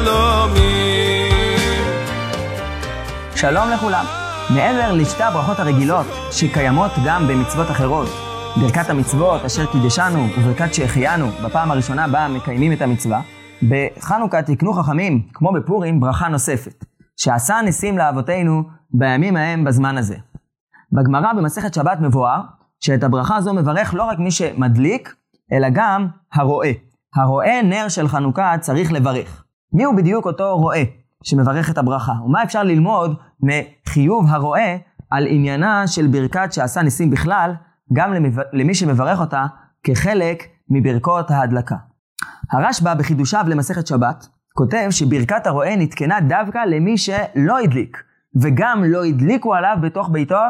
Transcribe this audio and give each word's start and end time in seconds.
לא 0.00 0.46
שלום 3.36 3.70
לכולם. 3.70 4.04
מעבר 4.54 4.92
לשתי 4.92 5.22
הברכות 5.22 5.58
הרגילות 5.58 6.06
שקיימות 6.30 6.90
גם 7.06 7.28
במצוות 7.28 7.70
אחרות, 7.70 8.08
ברכת 8.56 8.90
המצוות 8.90 9.44
אשר 9.44 9.66
קידשנו 9.66 10.26
וברכת 10.38 10.74
שהחיינו 10.74 11.26
בפעם 11.44 11.70
הראשונה 11.70 12.08
בה 12.08 12.28
מקיימים 12.28 12.72
את 12.72 12.82
המצווה, 12.82 13.20
בחנוכה 13.62 14.42
תקנו 14.42 14.72
חכמים, 14.72 15.22
כמו 15.34 15.52
בפורים, 15.52 16.00
ברכה 16.00 16.28
נוספת, 16.28 16.84
שעשה 17.16 17.60
ניסים 17.64 17.98
לאבותינו 17.98 18.62
בימים 18.90 19.36
ההם 19.36 19.64
בזמן 19.64 19.98
הזה. 19.98 20.29
בגמרא 20.92 21.32
במסכת 21.32 21.74
שבת 21.74 22.00
מבואר 22.00 22.40
שאת 22.80 23.02
הברכה 23.02 23.36
הזו 23.36 23.54
מברך 23.54 23.94
לא 23.94 24.02
רק 24.02 24.18
מי 24.18 24.30
שמדליק, 24.30 25.14
אלא 25.52 25.68
גם 25.72 26.06
הרואה. 26.32 26.72
הרואה 27.14 27.62
נר 27.62 27.88
של 27.88 28.08
חנוכה 28.08 28.54
צריך 28.60 28.92
לברך. 28.92 29.44
מי 29.72 29.84
הוא 29.84 29.96
בדיוק 29.96 30.26
אותו 30.26 30.58
רואה 30.58 30.82
שמברך 31.22 31.70
את 31.70 31.78
הברכה? 31.78 32.12
ומה 32.24 32.42
אפשר 32.42 32.62
ללמוד 32.62 33.16
מחיוב 33.42 34.26
הרואה 34.28 34.76
על 35.10 35.26
עניינה 35.26 35.86
של 35.86 36.06
ברכת 36.06 36.52
שעשה 36.52 36.82
ניסים 36.82 37.10
בכלל, 37.10 37.54
גם 37.92 38.12
למי 38.52 38.74
שמברך 38.74 39.20
אותה 39.20 39.46
כחלק 39.84 40.42
מברכות 40.68 41.30
ההדלקה. 41.30 41.76
הרשב"א 42.52 42.94
בחידושיו 42.94 43.44
למסכת 43.48 43.86
שבת 43.86 44.28
כותב 44.54 44.86
שברכת 44.90 45.46
הרועה 45.46 45.76
נתקנה 45.76 46.20
דווקא 46.20 46.58
למי 46.58 46.98
שלא 46.98 47.58
הדליק, 47.58 48.02
וגם 48.42 48.84
לא 48.84 49.04
הדליקו 49.04 49.54
עליו 49.54 49.76
בתוך 49.80 50.08
ביתו, 50.12 50.42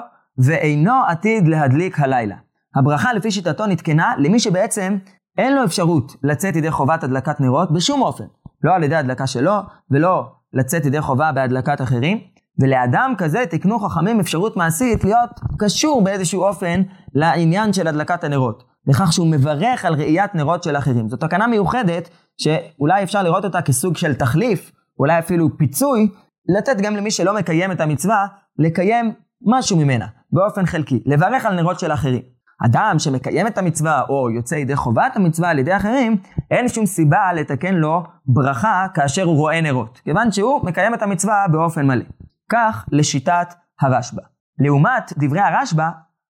ואינו 0.44 0.92
עתיד 1.08 1.48
להדליק 1.48 2.00
הלילה. 2.00 2.36
הברכה 2.76 3.12
לפי 3.12 3.30
שיטתו 3.30 3.66
נתקנה 3.66 4.14
למי 4.18 4.40
שבעצם 4.40 4.98
אין 5.38 5.56
לו 5.56 5.64
אפשרות 5.64 6.12
לצאת 6.22 6.56
ידי 6.56 6.70
חובת 6.70 7.04
הדלקת 7.04 7.40
נרות 7.40 7.72
בשום 7.72 8.02
אופן. 8.02 8.24
לא 8.64 8.74
על 8.74 8.82
ידי 8.82 8.96
הדלקה 8.96 9.26
שלו, 9.26 9.52
ולא 9.90 10.32
לצאת 10.52 10.86
ידי 10.86 11.00
חובה 11.00 11.32
בהדלקת 11.32 11.80
אחרים. 11.80 12.18
ולאדם 12.60 13.14
כזה 13.18 13.44
תקנו 13.50 13.78
חכמים 13.78 14.20
אפשרות 14.20 14.56
מעשית 14.56 15.04
להיות 15.04 15.30
קשור 15.58 16.04
באיזשהו 16.04 16.42
אופן 16.42 16.82
לעניין 17.14 17.72
של 17.72 17.86
הדלקת 17.86 18.24
הנרות. 18.24 18.64
לכך 18.86 19.12
שהוא 19.12 19.26
מברך 19.26 19.84
על 19.84 19.94
ראיית 19.94 20.34
נרות 20.34 20.62
של 20.62 20.76
אחרים. 20.76 21.08
זו 21.08 21.16
תקנה 21.16 21.46
מיוחדת 21.46 22.08
שאולי 22.38 23.02
אפשר 23.02 23.22
לראות 23.22 23.44
אותה 23.44 23.62
כסוג 23.62 23.96
של 23.96 24.14
תחליף, 24.14 24.72
אולי 24.98 25.18
אפילו 25.18 25.58
פיצוי, 25.58 26.08
לתת 26.56 26.80
גם 26.80 26.96
למי 26.96 27.10
שלא 27.10 27.34
מקיים 27.34 27.72
את 27.72 27.80
המצווה, 27.80 28.26
לקיים 28.58 29.12
משהו 29.46 29.76
ממנה, 29.76 30.06
באופן 30.32 30.66
חלקי, 30.66 31.02
לברך 31.06 31.46
על 31.46 31.54
נרות 31.54 31.80
של 31.80 31.92
אחרים. 31.92 32.22
אדם 32.66 32.94
שמקיים 32.98 33.46
את 33.46 33.58
המצווה 33.58 34.02
או 34.08 34.30
יוצא 34.30 34.54
ידי 34.54 34.76
חובת 34.76 35.16
המצווה 35.16 35.50
על 35.50 35.58
ידי 35.58 35.76
אחרים, 35.76 36.16
אין 36.50 36.68
שום 36.68 36.86
סיבה 36.86 37.32
לתקן 37.32 37.74
לו 37.74 38.02
ברכה 38.26 38.86
כאשר 38.94 39.22
הוא 39.22 39.36
רואה 39.36 39.60
נרות, 39.60 40.00
כיוון 40.04 40.32
שהוא 40.32 40.64
מקיים 40.64 40.94
את 40.94 41.02
המצווה 41.02 41.46
באופן 41.52 41.86
מלא. 41.86 42.04
כך 42.52 42.86
לשיטת 42.92 43.54
הרשב"א. 43.80 44.22
לעומת 44.58 45.12
דברי 45.18 45.40
הרשב"א, 45.40 45.88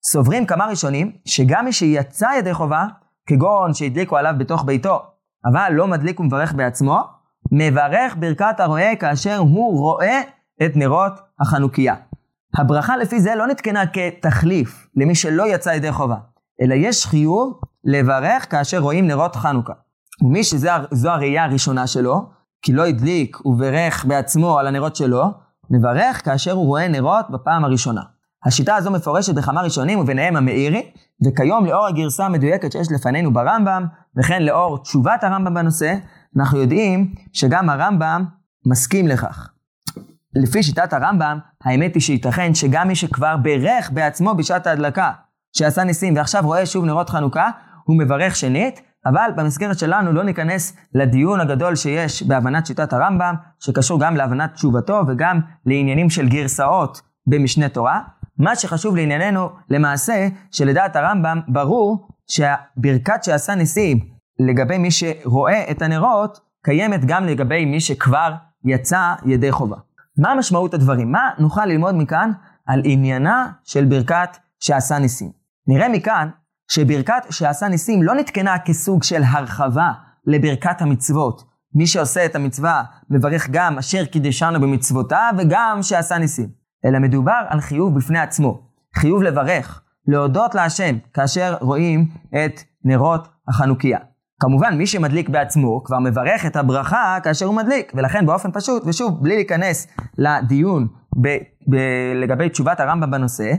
סוברים 0.07 0.47
כמה 0.47 0.67
ראשונים 0.67 1.13
שגם 1.25 1.65
מי 1.65 1.73
שיצא 1.73 2.29
ידי 2.39 2.55
חובה, 2.55 2.87
כגון 3.27 3.75
שהדליקו 3.75 4.17
עליו 4.17 4.35
בתוך 4.39 4.65
ביתו, 4.65 5.03
אבל 5.51 5.73
לא 5.73 5.87
מדליק 5.87 6.21
ומברך 6.21 6.53
בעצמו, 6.53 7.01
מברך 7.53 8.17
ברכת 8.19 8.61
הרועה 8.61 8.97
כאשר 8.97 9.37
הוא 9.37 9.79
רואה 9.79 10.21
את 10.67 10.77
נרות 10.77 11.13
החנוכיה. 11.41 11.95
הברכה 12.59 12.97
לפי 12.97 13.21
זה 13.21 13.35
לא 13.35 13.47
נתקנה 13.47 13.83
כתחליף 13.87 14.89
למי 14.97 15.15
שלא 15.15 15.55
יצא 15.55 15.71
ידי 15.71 15.93
חובה, 15.93 16.17
אלא 16.63 16.75
יש 16.75 17.07
חיוב 17.07 17.61
לברך 17.85 18.51
כאשר 18.51 18.79
רואים 18.79 19.07
נרות 19.07 19.37
חנוכה. 19.37 19.73
ומי 20.23 20.45
שזו 20.45 21.11
הראייה 21.11 21.45
הראשונה 21.45 21.87
שלו, 21.87 22.27
כי 22.63 22.73
לא 22.73 22.87
הדליק 22.87 23.47
וברך 23.47 24.05
בעצמו 24.05 24.59
על 24.59 24.67
הנרות 24.67 24.97
שלו, 24.97 25.25
מברך 25.71 26.25
כאשר 26.25 26.53
הוא 26.53 26.67
רואה 26.67 26.89
נרות 26.89 27.31
בפעם 27.31 27.65
הראשונה. 27.65 28.03
השיטה 28.47 28.77
הזו 28.77 28.91
מפורשת 28.91 29.35
בכמה 29.35 29.63
ראשונים 29.63 29.99
וביניהם 29.99 30.37
המאירי, 30.37 30.91
וכיום 31.27 31.67
לאור 31.67 31.87
הגרסה 31.87 32.27
המדויקת 32.27 32.73
שיש 32.73 32.93
לפנינו 32.93 33.33
ברמב"ם, 33.33 33.87
וכן 34.17 34.43
לאור 34.43 34.79
תשובת 34.83 35.25
הרמב"ם 35.25 35.55
בנושא, 35.55 35.95
אנחנו 36.37 36.59
יודעים 36.59 37.15
שגם 37.33 37.71
הרמב"ם 37.71 38.25
מסכים 38.67 39.09
לכך. 39.09 39.56
לפי 40.43 40.63
שיטת 40.63 40.93
הרמב"ם, 40.93 41.39
האמת 41.65 41.95
היא 41.95 42.03
שייתכן 42.03 42.55
שגם 42.55 42.89
מי 42.89 42.95
שכבר 42.95 43.37
בירך 43.37 43.91
בעצמו 43.91 44.35
בשעת 44.35 44.67
ההדלקה, 44.67 45.13
שעשה 45.57 45.85
ניסים 45.85 46.17
ועכשיו 46.17 46.43
רואה 46.45 46.67
שוב 46.67 46.85
נרות 46.85 47.11
חנוכה, 47.11 47.51
הוא 47.85 47.99
מברך 47.99 48.37
שנית, 48.37 48.81
אבל 49.07 49.31
במסגרת 49.37 49.79
שלנו 49.79 50.13
לא 50.13 50.25
ניכנס 50.25 50.77
לדיון 50.95 51.41
הגדול 51.41 51.77
שיש 51.77 52.23
בהבנת 52.23 52.67
שיטת 52.67 52.93
הרמב"ם, 52.93 53.35
שקשור 53.61 54.01
גם 54.01 54.17
להבנת 54.17 54.55
תשובתו 54.55 55.03
וגם 55.09 55.41
לעניינים 55.67 56.11
של 56.11 56.29
גרסאות 56.29 57.01
במשנה 57.27 57.69
תורה. 57.69 58.01
מה 58.39 58.57
שחשוב 58.57 58.97
לענייננו, 58.97 59.49
למעשה, 59.71 60.29
שלדעת 60.51 60.97
הרמב"ם, 60.97 61.41
ברור 61.49 62.09
שהברכת 62.27 63.25
שעשה 63.25 63.55
ניסים 63.55 63.99
לגבי 64.39 64.79
מי 64.79 64.91
שרואה 64.91 65.71
את 65.71 65.83
הנרות, 65.83 66.41
קיימת 66.65 67.05
גם 67.05 67.25
לגבי 67.25 67.65
מי 67.65 67.81
שכבר 67.81 68.33
יצא 68.65 69.15
ידי 69.27 69.53
חובה. 69.53 69.86
מה 70.19 70.35
משמעות 70.35 70.75
הדברים? 70.75 71.13
מה 71.13 71.31
נוכל 71.39 71.67
ללמוד 71.67 71.95
מכאן 71.95 72.31
על 72.67 72.83
עניינה 72.85 73.51
של 73.65 73.85
ברכת 73.85 74.37
שעשה 74.61 74.99
ניסים? 74.99 75.31
נראה 75.67 75.89
מכאן 75.89 76.29
שברכת 76.69 77.23
שעשה 77.31 77.69
ניסים 77.69 78.03
לא 78.03 78.15
נתקנה 78.15 78.59
כסוג 78.59 79.03
של 79.03 79.23
הרחבה 79.23 79.93
לברכת 80.27 80.83
המצוות. 80.83 81.43
מי 81.75 81.87
שעושה 81.87 82.25
את 82.25 82.35
המצווה 82.35 82.83
מברך 83.11 83.49
גם 83.51 83.79
אשר 83.79 84.05
קידשנו 84.05 84.61
במצוותיו 84.61 85.33
וגם 85.39 85.79
שעשה 85.83 86.19
ניסים. 86.19 86.49
אלא 86.85 86.99
מדובר 86.99 87.43
על 87.49 87.61
חיוב 87.61 87.97
בפני 87.97 88.19
עצמו. 88.19 88.69
חיוב 88.95 89.23
לברך, 89.23 89.83
להודות 90.07 90.55
להשם, 90.55 90.99
כאשר 91.15 91.57
רואים 91.61 92.09
את 92.29 92.61
נרות 92.85 93.29
החנוכיה. 93.49 93.99
כמובן, 94.41 94.75
מי 94.79 94.87
שמדליק 94.87 95.29
בעצמו 95.29 95.85
כבר 95.85 95.99
מברך 95.99 96.47
את 96.47 96.57
הברכה 96.57 97.19
כאשר 97.23 97.47
הוא 97.47 97.55
מדליק, 97.55 97.93
ולכן 97.95 98.27
באופן 98.27 98.51
פשוט, 98.53 98.83
ושוב, 98.87 99.23
בלי 99.23 99.35
להיכנס 99.35 99.87
לדיון 100.19 100.89
ב- 101.23 101.37
ב- 101.71 102.13
לגבי 102.15 102.49
תשובת 102.49 102.81
הרמב"ם 102.81 103.11
בנושא, 103.11 103.53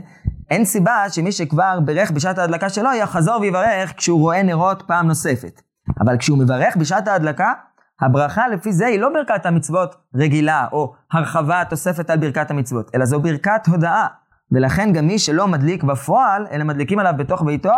אין 0.50 0.64
סיבה 0.64 1.04
שמי 1.08 1.32
שכבר 1.32 1.78
בירך 1.84 2.10
בשעת 2.10 2.38
ההדלקה 2.38 2.68
שלו 2.68 2.90
יחזור 2.92 3.40
ויברך 3.40 3.92
כשהוא 3.96 4.20
רואה 4.20 4.42
נרות 4.42 4.82
פעם 4.86 5.06
נוספת. 5.06 5.60
אבל 6.00 6.18
כשהוא 6.18 6.38
מברך 6.38 6.76
בשעת 6.76 7.08
ההדלקה, 7.08 7.52
הברכה 8.00 8.48
לפי 8.48 8.72
זה 8.72 8.86
היא 8.86 9.00
לא 9.00 9.08
ברכת 9.08 9.46
המצוות 9.46 9.94
רגילה, 10.14 10.66
או 10.72 10.92
הרחבה 11.12 11.62
תוספת 11.70 12.10
על 12.10 12.18
ברכת 12.18 12.50
המצוות, 12.50 12.90
אלא 12.94 13.04
זו 13.04 13.20
ברכת 13.20 13.66
הודאה. 13.66 14.06
ולכן 14.52 14.92
גם 14.92 15.06
מי 15.06 15.18
שלא 15.18 15.48
מדליק 15.48 15.84
בפועל, 15.84 16.46
אלא 16.50 16.64
מדליקים 16.64 16.98
עליו 16.98 17.14
בתוך 17.16 17.42
ביתו, 17.42 17.72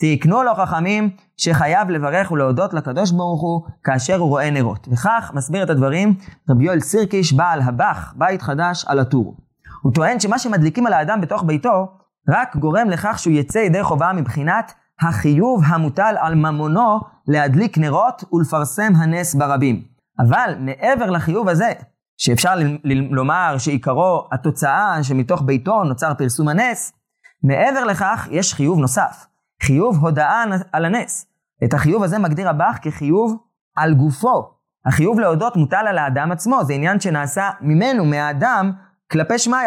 תקנו 0.00 0.42
לו 0.42 0.54
חכמים 0.54 1.10
שחייב 1.36 1.90
לברך 1.90 2.30
ולהודות 2.30 2.74
לקדוש 2.74 3.10
ברוך 3.10 3.40
הוא 3.40 3.62
כאשר 3.84 4.16
הוא 4.16 4.28
רואה 4.28 4.50
נרות. 4.50 4.88
וכך 4.92 5.30
מסביר 5.34 5.62
את 5.62 5.70
הדברים 5.70 6.14
רבי 6.50 6.64
יואל 6.64 6.80
סירקיש, 6.80 7.32
בעל 7.32 7.62
הבח, 7.62 8.14
בית 8.16 8.42
חדש 8.42 8.84
על 8.84 8.98
הטור. 8.98 9.36
הוא 9.82 9.92
טוען 9.94 10.20
שמה 10.20 10.38
שמדליקים 10.38 10.86
על 10.86 10.92
האדם 10.92 11.20
בתוך 11.20 11.44
ביתו, 11.44 11.88
רק 12.28 12.56
גורם 12.56 12.90
לכך 12.90 13.18
שהוא 13.18 13.34
יצא 13.34 13.58
ידי 13.58 13.82
חובה 13.82 14.12
מבחינת 14.12 14.72
החיוב 15.00 15.62
המוטל 15.66 16.14
על 16.18 16.34
ממונו 16.34 17.00
להדליק 17.28 17.78
נרות 17.78 18.24
ולפרסם 18.32 18.92
הנס 18.96 19.34
ברבים. 19.34 19.82
אבל 20.18 20.54
מעבר 20.58 21.10
לחיוב 21.10 21.48
הזה, 21.48 21.72
שאפשר 22.16 22.54
לומר 23.10 23.54
שעיקרו 23.58 24.28
התוצאה 24.32 25.02
שמתוך 25.02 25.42
ביתו 25.42 25.84
נוצר 25.84 26.14
פרסום 26.14 26.48
הנס, 26.48 26.92
מעבר 27.42 27.84
לכך 27.84 28.28
יש 28.30 28.54
חיוב 28.54 28.78
נוסף, 28.78 29.26
חיוב 29.62 29.96
הודאה 29.96 30.44
על 30.72 30.84
הנס. 30.84 31.26
את 31.64 31.74
החיוב 31.74 32.02
הזה 32.02 32.18
מגדיר 32.18 32.48
הבח 32.48 32.78
כחיוב 32.82 33.36
על 33.76 33.94
גופו. 33.94 34.50
החיוב 34.86 35.20
להודות 35.20 35.56
מוטל 35.56 35.84
על 35.88 35.98
האדם 35.98 36.32
עצמו, 36.32 36.64
זה 36.64 36.72
עניין 36.72 37.00
שנעשה 37.00 37.50
ממנו, 37.60 38.04
מהאדם, 38.04 38.72
כלפי 39.10 39.38
שמיא, 39.38 39.58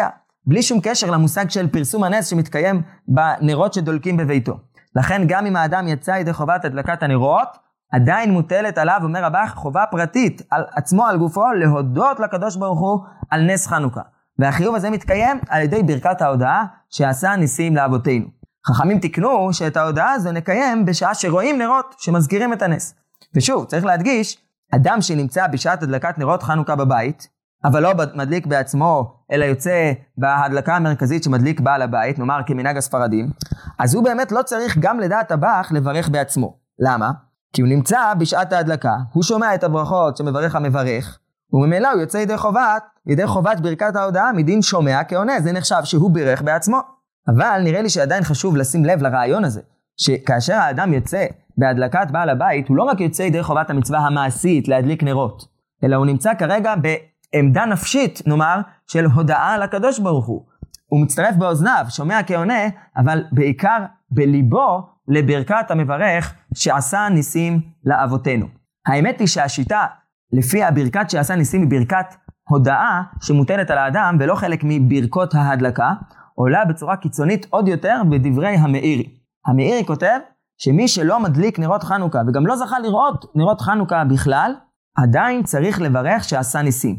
בלי 0.46 0.62
שום 0.62 0.80
קשר 0.82 1.10
למושג 1.10 1.50
של 1.50 1.68
פרסום 1.68 2.04
הנס 2.04 2.26
שמתקיים 2.26 2.82
בנרות 3.08 3.74
שדולקים 3.74 4.16
בביתו. 4.16 4.58
לכן 4.96 5.22
גם 5.26 5.46
אם 5.46 5.56
האדם 5.56 5.88
יצא 5.88 6.10
ידי 6.10 6.32
חובת 6.32 6.64
הדלקת 6.64 7.02
הנרות, 7.02 7.48
עדיין 7.92 8.30
מוטלת 8.30 8.78
עליו, 8.78 9.00
אומר 9.02 9.24
הבח, 9.24 9.54
חובה 9.54 9.84
פרטית 9.90 10.42
על 10.50 10.64
עצמו, 10.72 11.06
על 11.06 11.18
גופו, 11.18 11.52
להודות 11.52 12.20
לקדוש 12.20 12.56
ברוך 12.56 12.80
הוא 12.80 13.00
על 13.30 13.42
נס 13.42 13.66
חנוכה. 13.66 14.00
והחיוב 14.38 14.74
הזה 14.74 14.90
מתקיים 14.90 15.40
על 15.48 15.62
ידי 15.62 15.82
ברכת 15.82 16.22
ההודעה 16.22 16.64
שעשה 16.90 17.36
ניסים 17.36 17.76
לאבותינו. 17.76 18.26
חכמים 18.68 18.98
תיקנו 18.98 19.52
שאת 19.52 19.76
ההודעה 19.76 20.12
הזו 20.12 20.32
נקיים 20.32 20.84
בשעה 20.84 21.14
שרואים 21.14 21.58
נרות 21.58 21.94
שמזכירים 21.98 22.52
את 22.52 22.62
הנס. 22.62 22.94
ושוב, 23.34 23.64
צריך 23.64 23.84
להדגיש, 23.84 24.38
אדם 24.74 25.00
שנמצא 25.00 25.46
בשעת 25.46 25.82
הדלקת 25.82 26.18
נרות 26.18 26.42
חנוכה 26.42 26.76
בבית, 26.76 27.28
אבל 27.64 27.82
לא 27.82 27.92
מדליק 28.14 28.46
בעצמו, 28.46 29.14
אלא 29.32 29.44
יוצא 29.44 29.92
בהדלקה 30.18 30.76
המרכזית 30.76 31.24
שמדליק 31.24 31.60
בעל 31.60 31.82
הבית, 31.82 32.18
נאמר 32.18 32.40
כמנהג 32.46 32.76
הספרדים, 32.76 33.30
אז 33.78 33.94
הוא 33.94 34.04
באמת 34.04 34.32
לא 34.32 34.42
צריך 34.42 34.78
גם 34.78 35.00
לדעת 35.00 35.28
טבח 35.28 35.68
לברך 35.70 36.08
בעצמו. 36.08 36.56
למה? 36.78 37.10
כי 37.52 37.62
הוא 37.62 37.68
נמצא 37.68 38.14
בשעת 38.18 38.52
ההדלקה, 38.52 38.94
הוא 39.12 39.22
שומע 39.22 39.54
את 39.54 39.64
הברכות 39.64 40.16
שמברך 40.16 40.56
המברך, 40.56 41.18
וממילא 41.52 41.92
הוא 41.92 42.00
יוצא 42.00 42.18
ידי 42.18 42.36
חובת, 42.36 42.82
ידי 43.06 43.26
חובת 43.26 43.60
ברכת 43.60 43.96
ההודעה 43.96 44.32
מדין 44.32 44.62
שומע 44.62 45.04
כעונה, 45.08 45.40
זה 45.40 45.52
נחשב 45.52 45.84
שהוא 45.84 46.10
בירך 46.10 46.42
בעצמו. 46.42 46.80
אבל 47.28 47.60
נראה 47.64 47.82
לי 47.82 47.88
שעדיין 47.90 48.24
חשוב 48.24 48.56
לשים 48.56 48.84
לב 48.84 49.02
לרעיון 49.02 49.44
הזה, 49.44 49.60
שכאשר 49.96 50.54
האדם 50.54 50.92
יוצא 50.92 51.26
בהדלקת 51.58 52.06
בעל 52.10 52.28
הבית, 52.28 52.68
הוא 52.68 52.76
לא 52.76 52.82
רק 52.82 53.00
יוצא 53.00 53.22
ידי 53.22 53.42
חובת 53.42 53.70
המצווה 53.70 53.98
המעשית 53.98 54.68
להדליק 54.68 55.02
נרות, 55.02 55.48
אלא 55.84 55.96
הוא 55.96 56.06
נמצא 56.06 56.34
כרגע 56.34 56.74
בעמדה 56.76 57.64
נפשית, 57.66 58.22
נאמר, 58.26 58.60
של 58.86 59.04
הודאה 59.04 59.58
לקדוש 59.58 59.98
ברוך 59.98 60.26
הוא. 60.26 60.44
הוא 60.86 61.02
מצטרף 61.02 61.36
באוזניו, 61.36 61.86
שומע 61.88 62.20
כעונה, 62.26 62.60
אבל 62.96 63.24
בעיקר 63.32 63.78
בליבו 64.10 64.88
לברכת 65.08 65.70
המברך 65.70 66.34
שעשה 66.54 67.08
ניסים 67.10 67.60
לאבותינו. 67.84 68.46
האמת 68.86 69.20
היא 69.20 69.28
שהשיטה 69.28 69.86
לפי 70.32 70.62
הברכת 70.62 71.10
שעשה 71.10 71.36
ניסים 71.36 71.60
היא 71.60 71.70
ברכת 71.70 72.06
הודאה 72.48 73.02
שמוטלת 73.22 73.70
על 73.70 73.78
האדם 73.78 74.16
ולא 74.20 74.34
חלק 74.34 74.60
מברכות 74.64 75.34
ההדלקה, 75.34 75.92
עולה 76.34 76.64
בצורה 76.64 76.96
קיצונית 76.96 77.46
עוד 77.50 77.68
יותר 77.68 78.02
בדברי 78.10 78.56
המאירי. 78.56 79.04
המאירי 79.46 79.84
כותב 79.86 80.18
שמי 80.58 80.88
שלא 80.88 81.20
מדליק 81.20 81.58
נרות 81.58 81.82
חנוכה 81.82 82.22
וגם 82.28 82.46
לא 82.46 82.56
זכה 82.56 82.78
לראות 82.78 83.24
נרות 83.34 83.60
חנוכה 83.60 84.04
בכלל, 84.04 84.54
עדיין 84.96 85.42
צריך 85.42 85.80
לברך 85.80 86.24
שעשה 86.24 86.62
ניסים. 86.62 86.98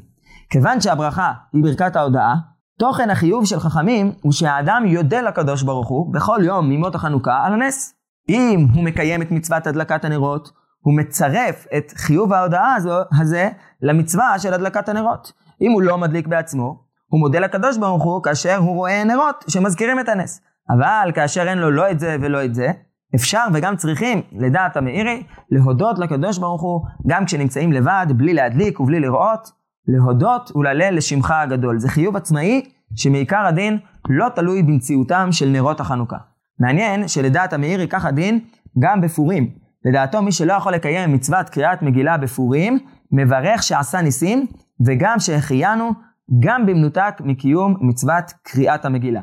כיוון 0.49 0.81
שהברכה 0.81 1.33
היא 1.53 1.63
ברכת 1.63 1.95
ההודאה, 1.95 2.35
תוכן 2.79 3.09
החיוב 3.09 3.45
של 3.45 3.59
חכמים 3.59 4.11
הוא 4.21 4.31
שהאדם 4.31 4.83
יודה 4.85 5.21
לקדוש 5.21 5.63
ברוך 5.63 5.87
הוא 5.87 6.13
בכל 6.13 6.39
יום 6.43 6.69
מימות 6.69 6.95
החנוכה 6.95 7.43
על 7.45 7.53
הנס. 7.53 7.93
אם 8.29 8.67
הוא 8.73 8.83
מקיים 8.83 9.21
את 9.21 9.31
מצוות 9.31 9.67
הדלקת 9.67 10.05
הנרות, 10.05 10.51
הוא 10.79 10.97
מצרף 10.97 11.65
את 11.77 11.91
חיוב 11.95 12.33
ההודעה 12.33 12.75
הזו, 12.75 12.99
הזה 13.21 13.49
למצווה 13.81 14.39
של 14.39 14.53
הדלקת 14.53 14.89
הנרות. 14.89 15.31
אם 15.61 15.71
הוא 15.71 15.81
לא 15.81 15.97
מדליק 15.97 16.27
בעצמו, 16.27 16.84
הוא 17.07 17.19
מודה 17.19 17.39
לקדוש 17.39 17.77
ברוך 17.77 18.03
הוא 18.03 18.23
כאשר 18.23 18.55
הוא 18.55 18.75
רואה 18.75 19.03
נרות 19.03 19.45
שמזכירים 19.47 19.99
את 19.99 20.09
הנס. 20.09 20.41
אבל 20.69 21.11
כאשר 21.15 21.47
אין 21.47 21.57
לו 21.57 21.71
לא 21.71 21.91
את 21.91 21.99
זה 21.99 22.17
ולא 22.21 22.45
את 22.45 22.55
זה, 22.55 22.71
אפשר 23.15 23.43
וגם 23.53 23.75
צריכים, 23.75 24.21
לדעת 24.31 24.77
המאירי, 24.77 25.23
להודות 25.51 25.99
לקדוש 25.99 26.37
ברוך 26.37 26.61
הוא, 26.61 26.81
גם 27.07 27.25
כשנמצאים 27.25 27.71
לבד, 27.71 28.05
בלי 28.09 28.33
להדליק 28.33 28.79
ובלי 28.79 28.99
לראות, 28.99 29.51
להודות 29.87 30.51
ולהלל 30.55 30.95
לשמך 30.95 31.31
הגדול. 31.31 31.79
זה 31.79 31.89
חיוב 31.89 32.15
עצמאי 32.15 32.61
שמעיקר 32.95 33.45
הדין 33.45 33.79
לא 34.09 34.29
תלוי 34.35 34.63
במציאותם 34.63 35.27
של 35.31 35.49
נרות 35.49 35.79
החנוכה. 35.79 36.17
מעניין 36.59 37.07
שלדעת 37.07 37.53
המאירי 37.53 37.87
כך 37.87 38.05
הדין 38.05 38.39
גם 38.79 39.01
בפורים. 39.01 39.49
לדעתו 39.85 40.21
מי 40.21 40.31
שלא 40.31 40.53
יכול 40.53 40.73
לקיים 40.73 41.13
מצוות 41.13 41.49
קריאת 41.49 41.81
מגילה 41.81 42.17
בפורים, 42.17 42.79
מברך 43.11 43.63
שעשה 43.63 44.01
ניסים, 44.01 44.45
וגם 44.85 45.19
שהחיינו, 45.19 45.91
גם 46.39 46.65
במנותק 46.65 47.13
מקיום 47.19 47.77
מצוות 47.81 48.33
קריאת 48.43 48.85
המגילה. 48.85 49.21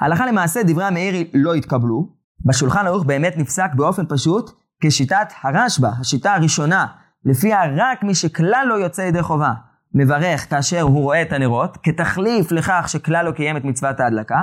הלכה 0.00 0.26
למעשה 0.26 0.60
דברי 0.62 0.84
המאירי 0.84 1.30
לא 1.34 1.54
התקבלו. 1.54 2.08
בשולחן 2.44 2.86
ערוך 2.86 3.04
באמת 3.04 3.34
נפסק 3.36 3.70
באופן 3.74 4.02
פשוט 4.08 4.50
כשיטת 4.82 5.32
הרשב"א, 5.42 5.88
השיטה 6.00 6.34
הראשונה, 6.34 6.86
לפיה 7.24 7.60
רק 7.76 8.02
מי 8.02 8.14
שכלל 8.14 8.66
לא 8.68 8.74
יוצא 8.74 9.02
ידי 9.02 9.22
חובה, 9.22 9.52
מברך 9.94 10.50
כאשר 10.50 10.80
הוא 10.80 11.02
רואה 11.02 11.22
את 11.22 11.32
הנרות, 11.32 11.78
כתחליף 11.82 12.52
לכך 12.52 12.84
שכלל 12.88 13.26
לא 13.26 13.30
קיים 13.30 13.56
את 13.56 13.64
מצוות 13.64 14.00
ההדלקה. 14.00 14.42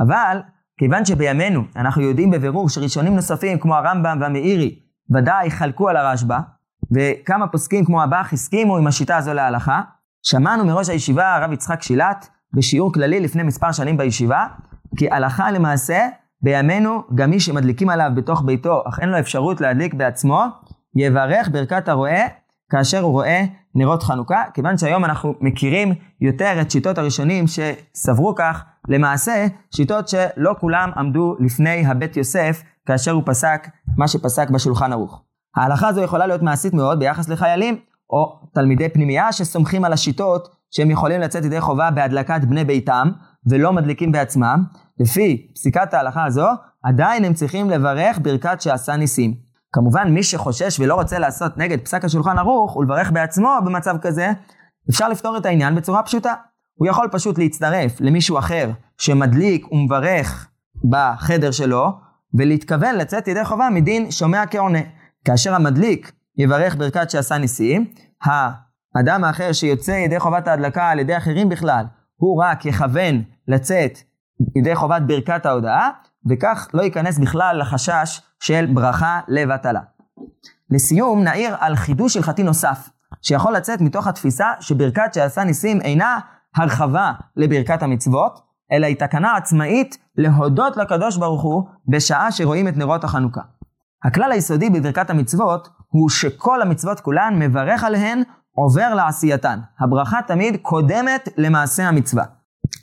אבל 0.00 0.40
כיוון 0.78 1.04
שבימינו 1.04 1.64
אנחנו 1.76 2.02
יודעים 2.02 2.30
בבירור 2.30 2.68
שראשונים 2.68 3.16
נוספים 3.16 3.58
כמו 3.58 3.74
הרמב"ם 3.74 4.18
והמאירי 4.20 4.78
ודאי 5.14 5.50
חלקו 5.50 5.88
על 5.88 5.96
הרשב"א, 5.96 6.38
וכמה 6.94 7.48
פוסקים 7.48 7.84
כמו 7.84 8.02
הבאך 8.02 8.32
הסכימו 8.32 8.76
עם 8.76 8.86
השיטה 8.86 9.16
הזו 9.16 9.34
להלכה, 9.34 9.80
שמענו 10.28 10.64
מראש 10.64 10.88
הישיבה 10.88 11.34
הרב 11.34 11.52
יצחק 11.52 11.82
שילת 11.82 12.28
בשיעור 12.56 12.92
כללי 12.92 13.20
לפני 13.20 13.42
מספר 13.42 13.72
שנים 13.72 13.96
בישיבה, 13.96 14.46
כי 14.96 15.10
הלכה 15.10 15.50
למעשה 15.50 16.08
בימינו 16.42 17.02
גם 17.14 17.30
מי 17.30 17.40
שמדליקים 17.40 17.88
עליו 17.88 18.10
בתוך 18.14 18.42
ביתו 18.42 18.82
אך 18.88 19.00
אין 19.00 19.08
לו 19.08 19.18
אפשרות 19.18 19.60
להדליק 19.60 19.94
בעצמו, 19.94 20.44
יברך 20.96 21.48
ברכת 21.52 21.88
הרועה 21.88 22.20
כאשר 22.70 23.00
הוא 23.00 23.12
רואה 23.12 23.44
נרות 23.74 24.02
חנוכה, 24.02 24.42
כיוון 24.54 24.78
שהיום 24.78 25.04
אנחנו 25.04 25.34
מכירים 25.40 25.94
יותר 26.20 26.60
את 26.60 26.70
שיטות 26.70 26.98
הראשונים 26.98 27.44
שסברו 27.46 28.34
כך, 28.34 28.64
למעשה 28.88 29.46
שיטות 29.74 30.08
שלא 30.08 30.54
כולם 30.60 30.90
עמדו 30.96 31.36
לפני 31.40 31.86
הבית 31.86 32.16
יוסף 32.16 32.62
כאשר 32.86 33.10
הוא 33.10 33.22
פסק 33.26 33.68
מה 33.96 34.08
שפסק 34.08 34.50
בשולחן 34.50 34.92
ערוך. 34.92 35.22
ההלכה 35.56 35.88
הזו 35.88 36.02
יכולה 36.02 36.26
להיות 36.26 36.42
מעשית 36.42 36.74
מאוד 36.74 36.98
ביחס 36.98 37.28
לחיילים 37.28 37.78
או 38.10 38.40
תלמידי 38.54 38.88
פנימייה 38.88 39.32
שסומכים 39.32 39.84
על 39.84 39.92
השיטות 39.92 40.48
שהם 40.70 40.90
יכולים 40.90 41.20
לצאת 41.20 41.44
ידי 41.44 41.60
חובה 41.60 41.90
בהדלקת 41.90 42.40
בני 42.48 42.64
ביתם 42.64 43.10
ולא 43.50 43.72
מדליקים 43.72 44.12
בעצמם. 44.12 44.64
לפי 45.00 45.46
פסיקת 45.54 45.94
ההלכה 45.94 46.24
הזו, 46.24 46.46
עדיין 46.82 47.24
הם 47.24 47.34
צריכים 47.34 47.70
לברך 47.70 48.18
ברכת 48.22 48.60
שעשה 48.60 48.96
ניסים. 48.96 49.34
כמובן, 49.72 50.08
מי 50.10 50.22
שחושש 50.22 50.80
ולא 50.80 50.94
רוצה 50.94 51.18
לעשות 51.18 51.58
נגד 51.58 51.80
פסק 51.80 52.04
השולחן 52.04 52.38
ערוך 52.38 52.76
ולברך 52.76 53.10
בעצמו 53.10 53.50
במצב 53.64 53.96
כזה, 54.02 54.32
אפשר 54.90 55.08
לפתור 55.08 55.36
את 55.36 55.46
העניין 55.46 55.74
בצורה 55.74 56.02
פשוטה. 56.02 56.34
הוא 56.74 56.88
יכול 56.88 57.08
פשוט 57.12 57.38
להצטרף 57.38 58.00
למישהו 58.00 58.38
אחר 58.38 58.70
שמדליק 58.98 59.72
ומברך 59.72 60.48
בחדר 60.90 61.50
שלו, 61.50 61.92
ולהתכוון 62.34 62.94
לצאת 62.94 63.28
ידי 63.28 63.44
חובה 63.44 63.68
מדין 63.70 64.10
שומע 64.10 64.46
כעונה. 64.50 64.78
כאשר 65.24 65.54
המדליק 65.54 66.12
יברך 66.38 66.74
ברכת 66.74 67.10
שעשה 67.10 67.38
ניסים, 67.38 67.84
האדם 68.94 69.24
האחר 69.24 69.52
שיוצא 69.52 69.90
ידי 69.90 70.20
חובת 70.20 70.48
ההדלקה 70.48 70.88
על 70.88 70.98
ידי 70.98 71.16
אחרים 71.16 71.48
בכלל, 71.48 71.84
הוא 72.16 72.42
רק 72.42 72.66
יכוון 72.66 73.22
לצאת 73.48 73.98
ידי 74.56 74.74
חובת 74.74 75.02
ברכת 75.02 75.46
ההודעה, 75.46 75.90
וכך 76.30 76.68
לא 76.74 76.82
ייכנס 76.82 77.18
בכלל 77.18 77.58
לחשש 77.60 78.20
של 78.40 78.66
ברכה 78.74 79.20
לבטלה. 79.28 79.80
לסיום, 80.70 81.22
נעיר 81.22 81.56
על 81.60 81.76
חידוש 81.76 82.16
הלכתי 82.16 82.42
נוסף, 82.42 82.88
שיכול 83.22 83.52
לצאת 83.52 83.80
מתוך 83.80 84.06
התפיסה 84.06 84.52
שברכת 84.60 85.14
שעשה 85.14 85.44
ניסים 85.44 85.80
אינה 85.80 86.18
הרחבה 86.56 87.12
לברכת 87.36 87.82
המצוות, 87.82 88.40
אלא 88.72 88.86
היא 88.86 88.96
תקנה 88.96 89.36
עצמאית 89.36 89.98
להודות 90.16 90.76
לקדוש 90.76 91.16
ברוך 91.16 91.42
הוא 91.42 91.68
בשעה 91.88 92.32
שרואים 92.32 92.68
את 92.68 92.76
נרות 92.76 93.04
החנוכה. 93.04 93.40
הכלל 94.04 94.32
היסודי 94.32 94.70
בברכת 94.70 95.10
המצוות 95.10 95.68
הוא 95.88 96.10
שכל 96.10 96.62
המצוות 96.62 97.00
כולן 97.00 97.34
מברך 97.38 97.84
עליהן 97.84 98.22
עובר 98.52 98.94
לעשייתן. 98.94 99.58
הברכה 99.80 100.18
תמיד 100.26 100.56
קודמת 100.62 101.28
למעשה 101.36 101.88
המצווה. 101.88 102.24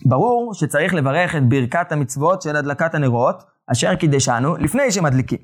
ברור 0.06 0.54
שצריך 0.54 0.94
לברך 0.94 1.36
את 1.36 1.50
ברכת 1.50 1.92
המצוות 1.92 2.42
של 2.42 2.56
הדלקת 2.56 2.96
הנרות, 2.96 3.44
אשר 3.72 3.96
קידשנו 3.96 4.58
לפני 4.58 4.92
שמדליקים. 4.92 5.40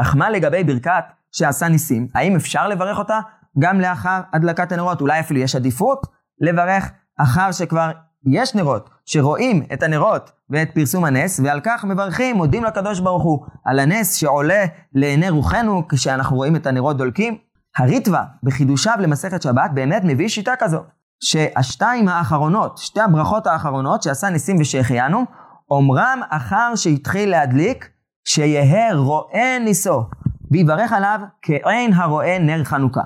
אך 0.00 0.16
מה 0.16 0.30
לגבי 0.30 0.64
ברכת 0.64 1.04
שעשה 1.32 1.68
ניסים? 1.68 2.08
האם 2.14 2.36
אפשר 2.36 2.68
לברך 2.68 2.98
אותה 2.98 3.20
גם 3.58 3.80
לאחר 3.80 4.20
הדלקת 4.32 4.72
הנרות? 4.72 5.00
אולי 5.00 5.20
אפילו 5.20 5.40
יש 5.40 5.56
עדיפות 5.56 6.06
לברך 6.40 6.90
אחר 7.18 7.52
שכבר 7.52 7.90
יש 8.26 8.54
נרות, 8.54 8.90
שרואים 9.04 9.62
את 9.72 9.82
הנרות 9.82 10.30
ואת 10.50 10.70
פרסום 10.74 11.04
הנס, 11.04 11.40
ועל 11.44 11.60
כך 11.64 11.84
מברכים, 11.84 12.36
מודים 12.36 12.64
לקדוש 12.64 13.00
ברוך 13.00 13.22
הוא 13.22 13.46
על 13.64 13.78
הנס 13.78 14.14
שעולה 14.14 14.64
לעיני 14.94 15.30
רוחנו 15.30 15.88
כשאנחנו 15.88 16.36
רואים 16.36 16.56
את 16.56 16.66
הנרות 16.66 16.96
דולקים. 16.96 17.36
הריטווה 17.78 18.24
בחידושיו 18.42 18.94
למסכת 19.00 19.42
שבת 19.42 19.70
באמת 19.74 20.02
מביא 20.04 20.28
שיטה 20.28 20.52
כזו, 20.58 20.78
שהשתיים 21.20 22.08
האחרונות, 22.08 22.78
שתי 22.78 23.00
הברכות 23.00 23.46
האחרונות 23.46 24.02
שעשה 24.02 24.28
ניסים 24.28 24.56
ושהחיינו, 24.60 25.24
אומרם 25.70 26.20
אחר 26.30 26.72
שהתחיל 26.76 27.30
להדליק, 27.30 27.90
שיהא 28.24 28.94
רואה 28.94 29.58
ניסו, 29.64 30.04
ויברך 30.50 30.92
עליו 30.92 31.20
כעין 31.42 31.92
הרואה 31.92 32.38
נר 32.38 32.64
חנוכה. 32.64 33.02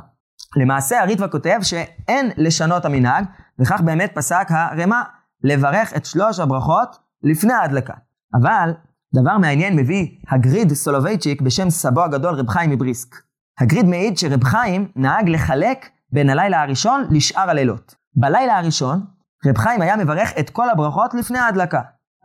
למעשה 0.57 1.03
הריטווה 1.03 1.29
כותב 1.29 1.59
שאין 1.63 2.31
לשנות 2.37 2.85
המנהג, 2.85 3.25
וכך 3.61 3.81
באמת 3.81 4.13
פסק 4.15 4.47
הרמ"א, 4.51 5.03
לברך 5.45 5.93
את 5.97 6.05
שלוש 6.05 6.41
הברכות 6.41 6.97
לפני 7.23 7.53
ההדלקה. 7.53 7.95
אבל 8.41 8.71
דבר 9.15 9.39
מעניין 9.39 9.77
מביא 9.77 10.07
הגריד 10.31 10.73
סולובייצ'יק 10.73 11.41
בשם 11.43 11.71
סבו 11.71 12.05
הגדול 12.05 12.35
רב 12.35 12.49
חיים 12.49 12.71
מבריסק. 12.71 13.17
הגריד 13.61 13.87
מעיד 13.87 14.19
שרב 14.19 14.45
חיים 14.45 14.89
נהג 14.97 15.29
לחלק 15.29 15.89
בין 16.13 16.31
הלילה 16.31 16.63
הראשון 16.63 17.05
לשאר 17.11 17.51
הלילות. 17.51 17.95
בלילה 18.17 18.59
הראשון, 18.59 19.01
רב 19.47 19.59
חיים 19.59 19.83
היה 19.83 19.97
מברך 19.97 20.33
את 20.41 20.51
כל 20.51 20.71
הברכות 20.71 21.15
לפני 21.15 21.39
ההדלקה. 21.39 21.81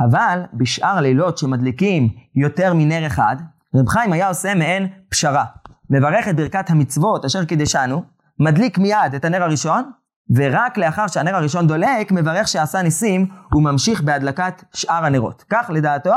אבל 0.07 0.41
בשאר 0.53 0.97
הלילות 0.97 1.37
שמדליקים 1.37 2.09
יותר 2.35 2.73
מנר 2.73 3.07
אחד, 3.07 3.35
רב 3.75 3.87
חיים 3.89 4.13
היה 4.13 4.27
עושה 4.27 4.55
מעין 4.55 4.87
פשרה. 5.09 5.45
מברך 5.89 6.27
את 6.27 6.35
ברכת 6.35 6.69
המצוות 6.69 7.25
אשר 7.25 7.45
קידשנו, 7.45 8.03
מדליק 8.39 8.77
מיד 8.77 9.15
את 9.15 9.25
הנר 9.25 9.43
הראשון, 9.43 9.91
ורק 10.35 10.77
לאחר 10.77 11.07
שהנר 11.07 11.35
הראשון 11.35 11.67
דולק, 11.67 12.11
מברך 12.11 12.47
שעשה 12.47 12.81
ניסים, 12.81 13.27
וממשיך 13.55 14.01
בהדלקת 14.01 14.63
שאר 14.73 15.05
הנרות. 15.05 15.43
כך 15.49 15.69
לדעתו, 15.73 16.13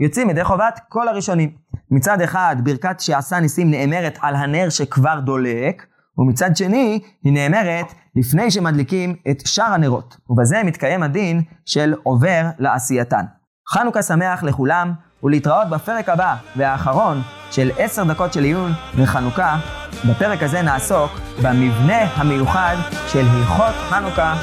יוצאים 0.00 0.30
ידי 0.30 0.44
חובת 0.44 0.80
כל 0.88 1.08
הראשונים. 1.08 1.50
מצד 1.90 2.20
אחד, 2.20 2.56
ברכת 2.64 3.00
שעשה 3.00 3.40
ניסים 3.40 3.70
נאמרת 3.70 4.18
על 4.22 4.36
הנר 4.36 4.68
שכבר 4.68 5.20
דולק, 5.20 5.86
ומצד 6.18 6.56
שני, 6.56 7.00
היא 7.24 7.32
נאמרת 7.32 7.86
לפני 8.16 8.50
שמדליקים 8.50 9.16
את 9.30 9.46
שאר 9.46 9.72
הנרות. 9.72 10.16
ובזה 10.30 10.62
מתקיים 10.64 11.02
הדין 11.02 11.42
של 11.66 11.94
עובר 12.02 12.42
לעשייתן. 12.58 13.24
חנוכה 13.68 14.02
שמח 14.02 14.42
לכולם, 14.42 14.92
ולהתראות 15.22 15.68
בפרק 15.68 16.08
הבא 16.08 16.34
והאחרון 16.56 17.22
של 17.50 17.70
עשר 17.78 18.04
דקות 18.04 18.32
של 18.32 18.44
עיון 18.44 18.72
וחנוכה. 18.96 19.58
בפרק 20.04 20.42
הזה 20.42 20.62
נעסוק 20.62 21.10
במבנה 21.42 22.02
המיוחד 22.14 22.76
של 23.08 23.26
הלכות 23.30 23.74
חנוכה 23.88 24.34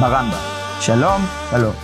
ברמב"ם. 0.00 0.38
שלום, 0.80 1.22
שלום. 1.50 1.74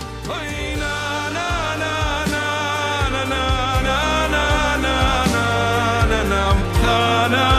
na 6.83 7.27
na 7.29 7.52